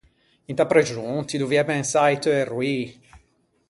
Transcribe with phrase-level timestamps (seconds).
[0.51, 2.77] Inta prexon ti doviæ pensâ a-i teu erroî.